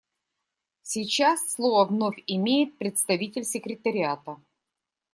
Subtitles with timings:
[0.81, 4.41] Сейчас слово вновь имеет представитель Секретариата.